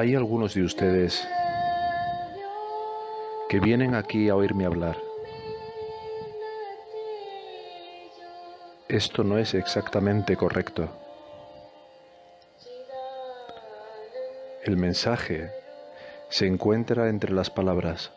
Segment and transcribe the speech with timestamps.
[0.00, 1.28] Hay algunos de ustedes
[3.50, 4.96] que vienen aquí a oírme hablar.
[8.88, 10.88] Esto no es exactamente correcto.
[14.64, 15.50] El mensaje
[16.30, 18.10] se encuentra entre las palabras.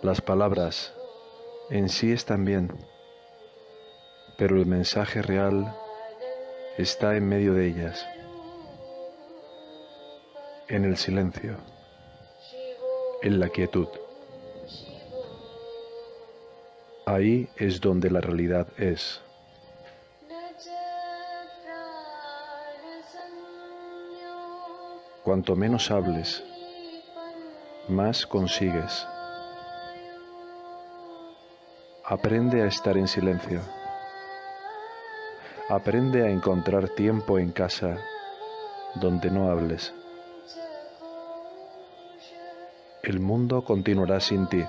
[0.00, 0.94] Las palabras
[1.68, 2.72] en sí están bien,
[4.38, 5.76] pero el mensaje real
[6.78, 8.06] está en medio de ellas
[10.68, 11.56] en el silencio,
[13.22, 13.88] en la quietud.
[17.06, 19.20] Ahí es donde la realidad es.
[25.22, 26.42] Cuanto menos hables,
[27.88, 29.06] más consigues.
[32.04, 33.60] Aprende a estar en silencio.
[35.68, 37.96] Aprende a encontrar tiempo en casa
[38.96, 39.94] donde no hables.
[43.04, 44.64] El mundo continuará sin ti.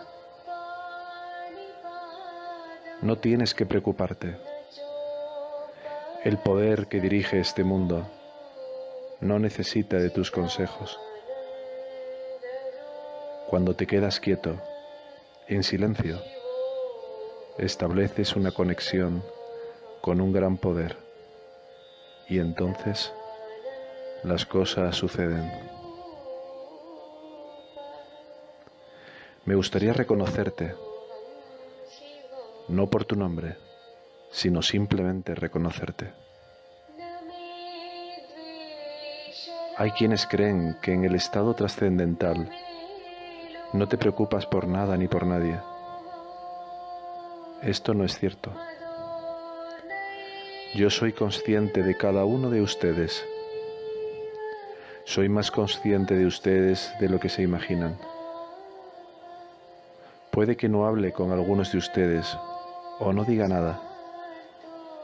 [3.01, 4.35] No tienes que preocuparte.
[6.25, 8.06] El poder que dirige este mundo
[9.22, 11.00] no necesita de tus consejos.
[13.50, 14.62] Cuando te quedas quieto,
[15.47, 16.22] en silencio,
[17.57, 19.24] estableces una conexión
[20.01, 20.97] con un gran poder
[22.28, 23.13] y entonces
[24.24, 25.75] las cosas suceden.
[29.45, 30.73] Me gustaría reconocerte,
[32.67, 33.57] no por tu nombre,
[34.31, 36.11] sino simplemente reconocerte.
[39.78, 42.50] Hay quienes creen que en el estado trascendental
[43.73, 45.59] no te preocupas por nada ni por nadie.
[47.62, 48.51] Esto no es cierto.
[50.73, 53.23] Yo soy consciente de cada uno de ustedes.
[55.03, 57.95] Soy más consciente de ustedes de lo que se imaginan.
[60.35, 62.38] Puede que no hable con algunos de ustedes
[63.00, 63.79] o no diga nada,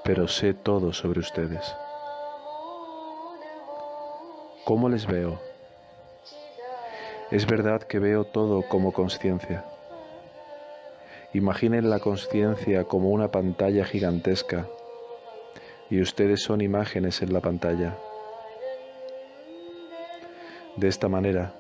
[0.04, 1.74] pero sé todo sobre ustedes.
[4.66, 5.40] ¿Cómo les veo?
[7.32, 9.64] Es verdad que veo todo como conciencia.
[11.32, 14.68] Imaginen la conciencia como una pantalla gigantesca
[15.90, 17.98] y ustedes son imágenes en la pantalla.
[20.76, 21.54] De esta manera,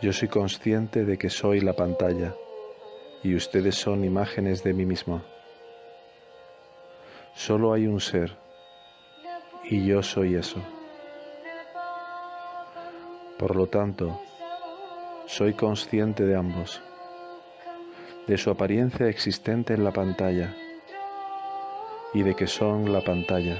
[0.00, 2.34] yo soy consciente de que soy la pantalla
[3.22, 5.22] y ustedes son imágenes de mí mismo.
[7.34, 8.36] Solo hay un ser
[9.64, 10.60] y yo soy eso.
[13.38, 14.20] Por lo tanto,
[15.26, 16.82] soy consciente de ambos,
[18.26, 20.54] de su apariencia existente en la pantalla
[22.14, 23.58] y de que son la pantalla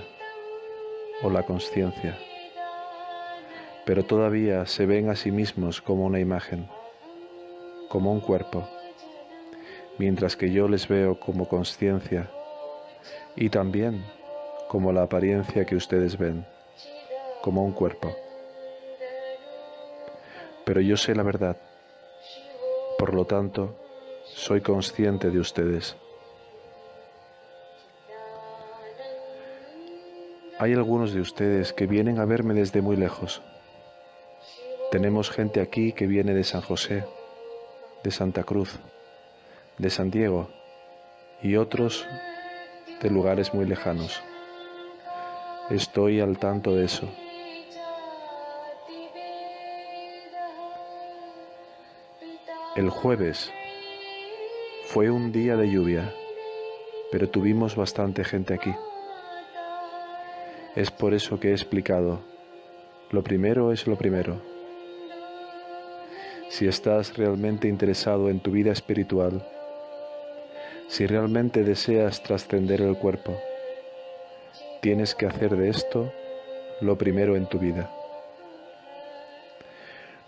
[1.22, 2.18] o la conciencia,
[3.84, 6.68] pero todavía se ven a sí mismos como una imagen,
[7.88, 8.66] como un cuerpo
[9.98, 12.30] mientras que yo les veo como conciencia
[13.34, 14.04] y también
[14.68, 16.44] como la apariencia que ustedes ven,
[17.42, 18.14] como un cuerpo.
[20.64, 21.56] Pero yo sé la verdad,
[22.98, 23.76] por lo tanto,
[24.24, 25.96] soy consciente de ustedes.
[30.58, 33.42] Hay algunos de ustedes que vienen a verme desde muy lejos.
[34.90, 37.04] Tenemos gente aquí que viene de San José,
[38.02, 38.80] de Santa Cruz,
[39.78, 40.48] de San Diego
[41.42, 42.06] y otros
[43.00, 44.22] de lugares muy lejanos.
[45.70, 47.08] Estoy al tanto de eso.
[52.76, 53.50] El jueves
[54.84, 56.12] fue un día de lluvia,
[57.10, 58.74] pero tuvimos bastante gente aquí.
[60.74, 62.20] Es por eso que he explicado,
[63.10, 64.40] lo primero es lo primero.
[66.48, 69.42] Si estás realmente interesado en tu vida espiritual,
[70.88, 73.36] si realmente deseas trascender el cuerpo,
[74.80, 76.12] tienes que hacer de esto
[76.80, 77.90] lo primero en tu vida.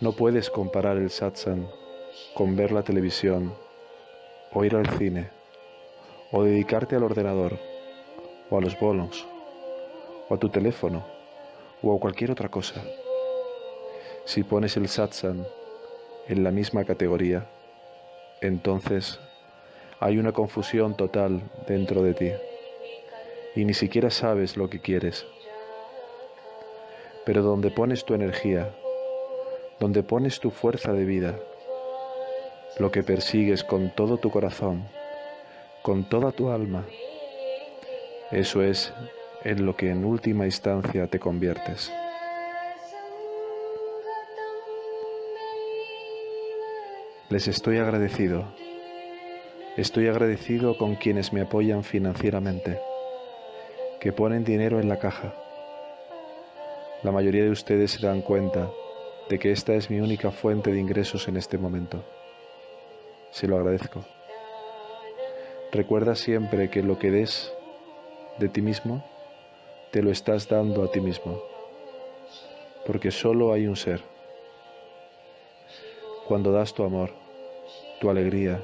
[0.00, 1.68] No puedes comparar el satsang
[2.34, 3.54] con ver la televisión,
[4.52, 5.30] o ir al cine,
[6.32, 7.58] o dedicarte al ordenador,
[8.50, 9.26] o a los bonos,
[10.28, 11.04] o a tu teléfono,
[11.82, 12.82] o a cualquier otra cosa.
[14.24, 15.44] Si pones el satsang
[16.28, 17.46] en la misma categoría,
[18.40, 19.20] entonces
[20.00, 22.30] hay una confusión total dentro de ti
[23.56, 25.26] y ni siquiera sabes lo que quieres.
[27.24, 28.70] Pero donde pones tu energía,
[29.80, 31.38] donde pones tu fuerza de vida,
[32.78, 34.84] lo que persigues con todo tu corazón,
[35.82, 36.84] con toda tu alma,
[38.30, 38.92] eso es
[39.42, 41.92] en lo que en última instancia te conviertes.
[47.30, 48.46] Les estoy agradecido.
[49.78, 52.80] Estoy agradecido con quienes me apoyan financieramente,
[54.00, 55.32] que ponen dinero en la caja.
[57.04, 58.68] La mayoría de ustedes se dan cuenta
[59.30, 62.04] de que esta es mi única fuente de ingresos en este momento.
[63.30, 64.04] Se lo agradezco.
[65.70, 67.52] Recuerda siempre que lo que des
[68.40, 69.04] de ti mismo,
[69.92, 71.40] te lo estás dando a ti mismo,
[72.84, 74.02] porque solo hay un ser
[76.26, 77.12] cuando das tu amor,
[78.00, 78.60] tu alegría,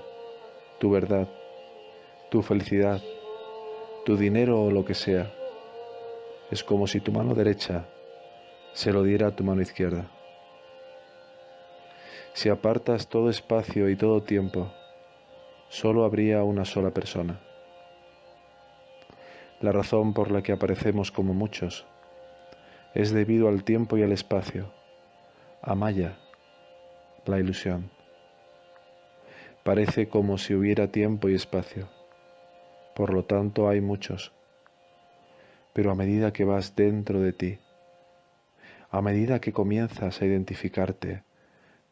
[0.85, 1.27] tu verdad,
[2.29, 3.01] tu felicidad,
[4.05, 5.33] tu dinero o lo que sea.
[6.51, 7.87] Es como si tu mano derecha
[8.75, 10.11] se lo diera a tu mano izquierda.
[12.35, 14.75] Si apartas todo espacio y todo tiempo,
[15.71, 17.41] solo habría una sola persona.
[19.63, 21.87] La razón por la que aparecemos como muchos
[22.93, 24.71] es debido al tiempo y al espacio,
[25.63, 26.19] a Maya,
[27.25, 27.89] la ilusión.
[29.65, 31.89] Parece como si hubiera tiempo y espacio,
[32.95, 34.33] por lo tanto hay muchos,
[35.73, 37.59] pero a medida que vas dentro de ti,
[38.91, 41.25] a medida que comienzas a identificarte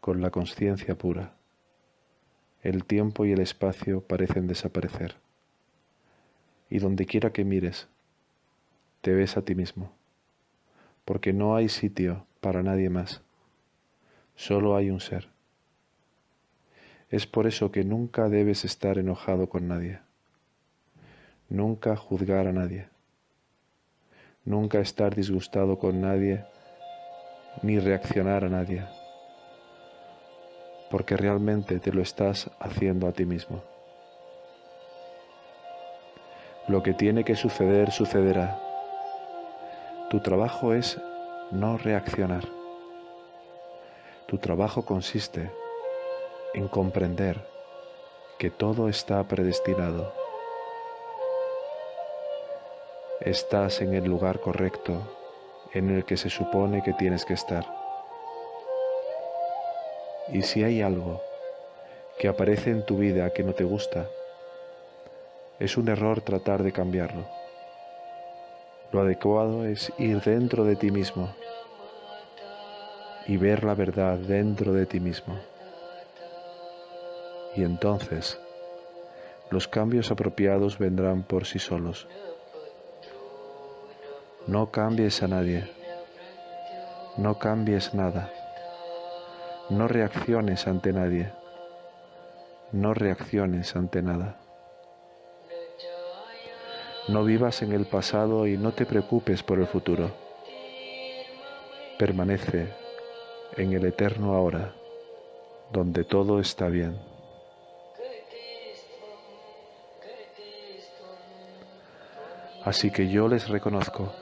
[0.01, 1.33] con la conciencia pura,
[2.63, 5.17] el tiempo y el espacio parecen desaparecer.
[6.71, 7.89] Y donde quiera que mires,
[9.01, 9.93] te ves a ti mismo,
[11.05, 13.23] porque no hay sitio para nadie más
[14.35, 15.31] solo hay un ser.
[17.12, 20.00] Es por eso que nunca debes estar enojado con nadie,
[21.50, 22.88] nunca juzgar a nadie,
[24.47, 26.47] nunca estar disgustado con nadie,
[27.61, 28.82] ni reaccionar a nadie,
[30.91, 33.62] porque realmente te lo estás haciendo a ti mismo.
[36.67, 38.58] Lo que tiene que suceder sucederá.
[40.08, 40.99] Tu trabajo es
[41.50, 42.49] no reaccionar.
[44.29, 45.50] Tu trabajo consiste
[46.55, 47.41] en comprender
[48.39, 50.13] que todo está predestinado.
[53.21, 55.01] Estás en el lugar correcto
[55.73, 57.65] en el que se supone que tienes que estar.
[60.29, 61.23] Y si hay algo
[62.19, 64.06] que aparece en tu vida que no te gusta,
[65.59, 67.25] es un error tratar de cambiarlo.
[68.93, 71.35] Lo adecuado es ir dentro de ti mismo
[73.27, 75.52] y ver la verdad dentro de ti mismo.
[77.55, 78.41] Y entonces
[79.51, 82.09] los cambios apropiados vendrán por sí solos.
[84.47, 85.71] No cambies a nadie.
[87.19, 88.32] No cambies nada.
[89.69, 91.31] No reacciones ante nadie.
[92.73, 94.39] No reacciones ante nada.
[97.09, 100.11] No vivas en el pasado y no te preocupes por el futuro.
[101.99, 102.69] Permanece
[103.56, 104.73] en el eterno ahora,
[105.71, 107.12] donde todo está bien.
[112.65, 114.13] Así que yo les reconozco.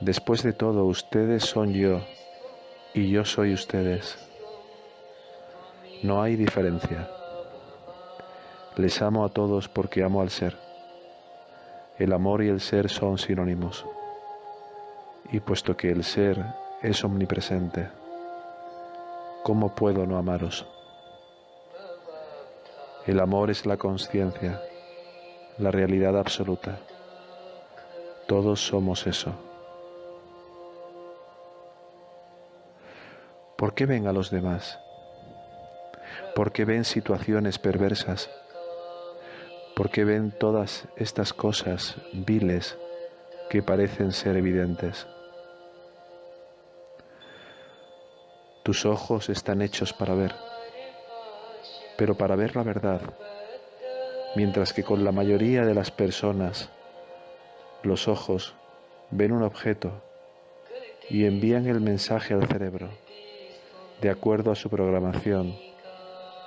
[0.00, 2.00] Después de todo, ustedes son yo
[2.92, 4.18] y yo soy ustedes.
[6.02, 7.08] No hay diferencia.
[8.76, 10.56] Les amo a todos porque amo al ser.
[11.98, 13.86] El amor y el ser son sinónimos.
[15.32, 16.44] Y puesto que el ser
[16.82, 17.88] es omnipresente.
[19.42, 20.66] ¿Cómo puedo no amaros?
[23.06, 24.60] El amor es la conciencia,
[25.58, 26.78] la realidad absoluta.
[28.28, 29.32] Todos somos eso.
[33.56, 34.78] ¿Por qué ven a los demás?
[36.34, 38.28] ¿Por qué ven situaciones perversas?
[39.74, 42.76] ¿Por qué ven todas estas cosas viles
[43.48, 45.06] que parecen ser evidentes?
[48.62, 50.34] Tus ojos están hechos para ver,
[51.96, 53.00] pero para ver la verdad,
[54.36, 56.68] mientras que con la mayoría de las personas
[57.82, 58.54] los ojos
[59.10, 59.92] ven un objeto
[61.08, 62.88] y envían el mensaje al cerebro
[64.00, 65.54] de acuerdo a su programación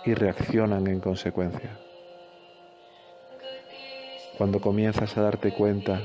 [0.06, 1.78] y reaccionan en consecuencia.
[4.38, 6.02] Cuando comienzas a darte cuenta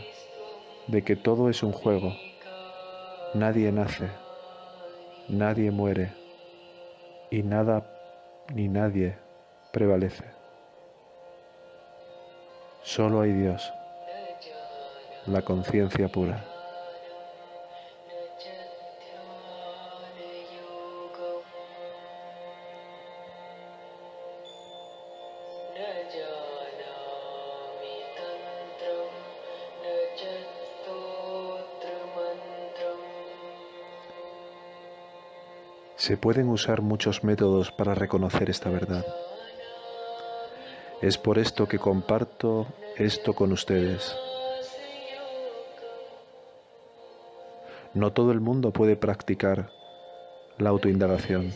[0.86, 2.12] de que todo es un juego,
[3.34, 4.10] nadie nace
[5.28, 6.12] nadie muere
[7.30, 7.84] y nada
[8.54, 9.18] ni nadie
[9.72, 10.24] prevalece.
[12.82, 13.72] Solo hay Dios.
[15.26, 16.44] La conciencia pura.
[35.96, 39.04] Se pueden usar muchos métodos para reconocer esta verdad.
[41.02, 42.66] Es por esto que comparto
[42.96, 44.16] esto con ustedes.
[47.96, 49.70] No todo el mundo puede practicar
[50.58, 51.50] la autoindagación,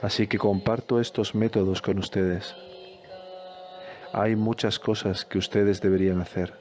[0.00, 2.54] así que comparto estos métodos con ustedes.
[4.12, 6.54] Hay muchas cosas que ustedes deberían hacer.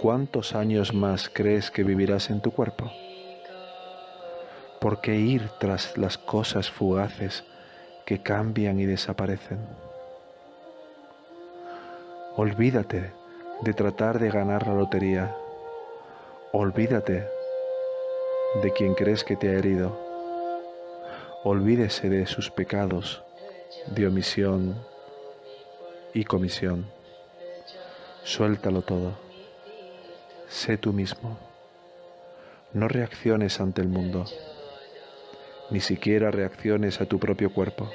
[0.00, 2.88] ¿Cuántos años más crees que vivirás en tu cuerpo?
[4.80, 7.42] ¿Por qué ir tras las cosas fugaces
[8.06, 9.58] que cambian y desaparecen?
[12.36, 13.12] Olvídate
[13.62, 15.34] de tratar de ganar la lotería.
[16.56, 17.28] Olvídate
[18.62, 19.98] de quien crees que te ha herido.
[21.42, 23.24] Olvídese de sus pecados
[23.88, 24.80] de omisión
[26.14, 26.86] y comisión.
[28.22, 29.18] Suéltalo todo.
[30.46, 31.36] Sé tú mismo.
[32.72, 34.24] No reacciones ante el mundo
[35.70, 37.90] ni siquiera reacciones a tu propio cuerpo,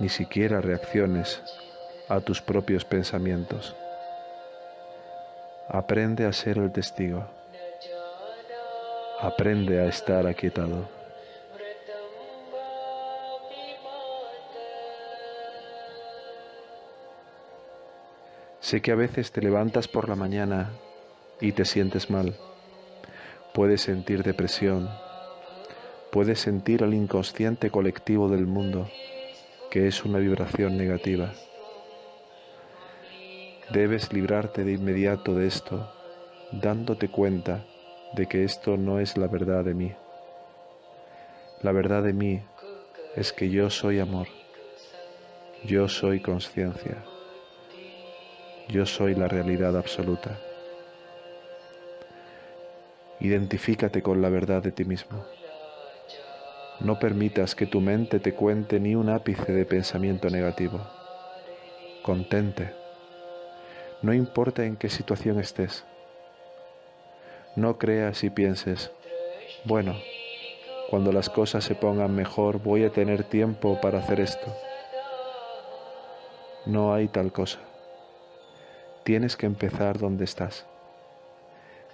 [0.00, 1.40] ni siquiera reacciones
[2.08, 3.76] a tus propios pensamientos.
[5.68, 7.24] Aprende a ser el testigo.
[9.20, 10.88] Aprende a estar aquietado.
[18.60, 20.70] Sé que a veces te levantas por la mañana
[21.40, 22.34] y te sientes mal.
[23.54, 24.90] Puedes sentir depresión,
[26.10, 28.88] puedes sentir al inconsciente colectivo del mundo,
[29.70, 31.32] que es una vibración negativa.
[33.70, 35.88] Debes librarte de inmediato de esto,
[36.52, 37.64] dándote cuenta
[38.12, 39.92] de que esto no es la verdad de mí.
[41.62, 42.42] La verdad de mí
[43.16, 44.28] es que yo soy amor,
[45.64, 46.98] yo soy conciencia,
[48.68, 50.38] yo soy la realidad absoluta.
[53.20, 55.24] Identifícate con la verdad de ti mismo.
[56.80, 60.80] No permitas que tu mente te cuente ni un ápice de pensamiento negativo.
[62.02, 62.83] Contente.
[64.04, 65.82] No importa en qué situación estés.
[67.56, 68.90] No creas y pienses,
[69.64, 69.94] bueno,
[70.90, 74.54] cuando las cosas se pongan mejor voy a tener tiempo para hacer esto.
[76.66, 77.60] No hay tal cosa.
[79.04, 80.66] Tienes que empezar donde estás.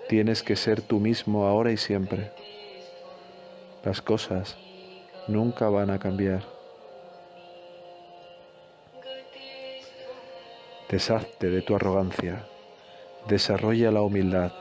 [0.09, 2.33] Tienes que ser tú mismo ahora y siempre.
[3.85, 4.57] Las cosas
[5.29, 6.60] nunca van a cambiar.
[10.91, 12.47] Deshazte de tu arrogancia,
[13.29, 14.53] desarrolla la humildad,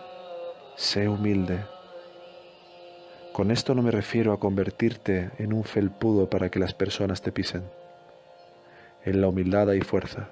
[0.75, 1.59] sé humilde.
[3.33, 7.31] Con esto no me refiero a convertirte en un felpudo para que las personas te
[7.31, 7.63] pisen.
[9.05, 10.29] En la humildad hay fuerza.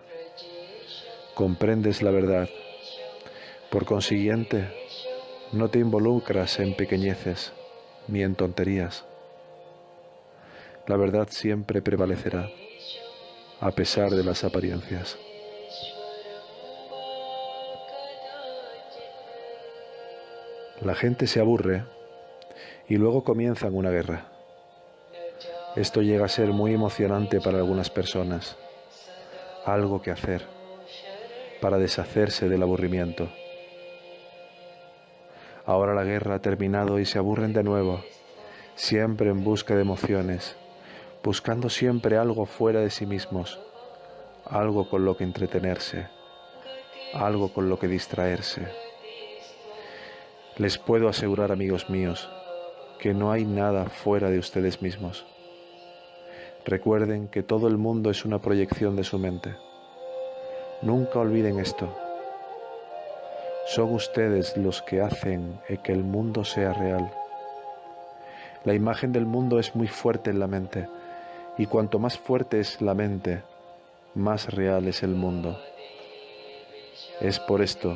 [1.33, 2.47] Comprendes la verdad.
[3.71, 4.69] Por consiguiente,
[5.51, 7.53] no te involucras en pequeñeces
[8.07, 9.05] ni en tonterías
[10.87, 12.49] la verdad siempre prevalecerá,
[13.59, 15.17] a pesar de las apariencias.
[20.87, 21.83] La gente se aburre
[22.87, 24.31] y luego comienzan una guerra.
[25.75, 28.55] Esto llega a ser muy emocionante para algunas personas.
[29.65, 30.45] Algo que hacer
[31.59, 33.27] para deshacerse del aburrimiento.
[35.65, 38.01] Ahora la guerra ha terminado y se aburren de nuevo,
[38.75, 40.55] siempre en busca de emociones
[41.21, 43.59] buscando siempre algo fuera de sí mismos,
[44.45, 46.07] algo con lo que entretenerse,
[47.13, 48.86] algo con lo que distraerse.
[50.57, 52.27] Les puedo asegurar, amigos míos,
[52.97, 55.23] que no hay nada fuera de ustedes mismos.
[56.65, 59.55] Recuerden que todo el mundo es una proyección de su mente.
[60.81, 61.95] Nunca olviden esto.
[63.67, 67.11] Son ustedes los que hacen que el mundo sea real.
[68.63, 70.89] La imagen del mundo es muy fuerte en la mente
[71.59, 73.43] y cuanto más fuerte es la mente,
[74.15, 75.59] más real es el mundo.
[77.21, 77.95] Es por esto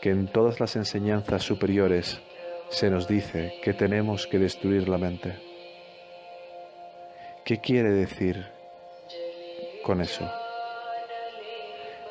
[0.00, 2.20] que en todas las enseñanzas superiores
[2.68, 5.34] se nos dice que tenemos que destruir la mente.
[7.44, 8.46] ¿Qué quiere decir
[9.84, 10.30] con eso?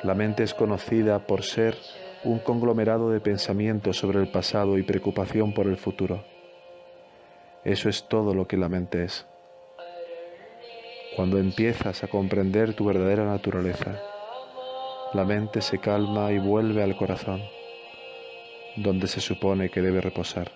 [0.02, 1.76] La mente es conocida por ser
[2.24, 6.24] un conglomerado de pensamientos sobre el pasado y preocupación por el futuro.
[7.64, 9.26] Eso es todo lo que la mente es
[11.16, 14.00] cuando empiezas a comprender tu verdadera naturaleza,
[15.12, 17.42] la mente se calma y vuelve al corazón,
[18.76, 20.50] donde se supone que debe reposar.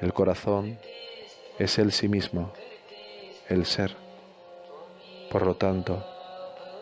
[0.00, 0.78] El corazón
[1.58, 2.52] es el sí mismo,
[3.48, 3.96] el ser.
[5.30, 6.04] Por lo tanto,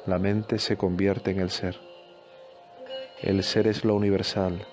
[0.07, 1.79] la mente se convierte en el ser.
[3.23, 4.67] El ser es lo universal.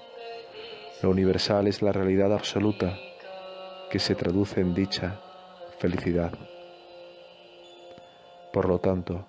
[1.02, 2.98] Lo universal es la realidad absoluta
[3.90, 5.20] que se traduce en dicha,
[5.80, 6.32] felicidad.
[8.52, 9.28] Por lo tanto,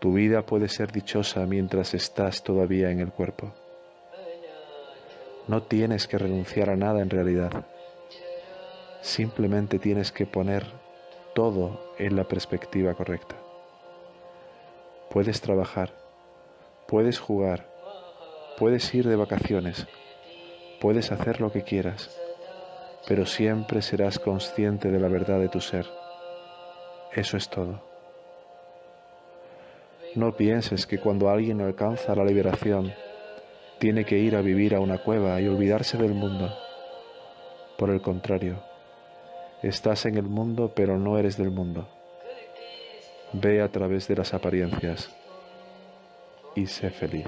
[0.00, 3.52] tu vida puede ser dichosa mientras estás todavía en el cuerpo.
[5.48, 7.64] No tienes que renunciar a nada en realidad.
[9.00, 10.66] Simplemente tienes que poner
[11.34, 13.36] todo en la perspectiva correcta.
[15.10, 15.94] Puedes trabajar,
[16.86, 17.66] puedes jugar,
[18.58, 19.86] puedes ir de vacaciones,
[20.82, 22.14] puedes hacer lo que quieras,
[23.06, 25.86] pero siempre serás consciente de la verdad de tu ser.
[27.14, 27.80] Eso es todo.
[30.14, 32.92] No pienses que cuando alguien alcanza la liberación,
[33.78, 36.52] tiene que ir a vivir a una cueva y olvidarse del mundo.
[37.76, 38.62] Por el contrario,
[39.62, 41.88] estás en el mundo pero no eres del mundo.
[43.32, 45.10] Ve a través de las apariencias
[46.54, 47.26] y sé feliz.